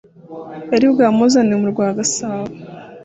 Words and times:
yaribwamuzane 0.71 1.53
mu 1.61 1.67
rwa 1.73 1.87
gasabo, 1.97 2.51